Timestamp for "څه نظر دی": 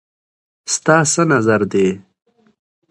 1.11-1.87